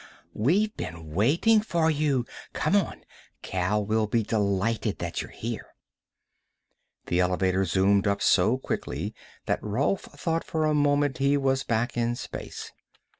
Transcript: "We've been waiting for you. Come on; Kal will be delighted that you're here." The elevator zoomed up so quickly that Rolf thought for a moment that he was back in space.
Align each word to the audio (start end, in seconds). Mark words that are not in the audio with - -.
"We've 0.33 0.75
been 0.75 1.13
waiting 1.13 1.61
for 1.61 1.91
you. 1.91 2.25
Come 2.53 2.75
on; 2.75 3.05
Kal 3.43 3.85
will 3.85 4.07
be 4.07 4.23
delighted 4.23 4.97
that 4.97 5.21
you're 5.21 5.29
here." 5.29 5.75
The 7.05 7.19
elevator 7.19 7.65
zoomed 7.65 8.07
up 8.07 8.23
so 8.23 8.57
quickly 8.57 9.13
that 9.45 9.61
Rolf 9.61 10.01
thought 10.05 10.43
for 10.43 10.65
a 10.65 10.73
moment 10.73 11.19
that 11.19 11.23
he 11.23 11.37
was 11.37 11.63
back 11.63 11.97
in 11.97 12.15
space. 12.15 12.71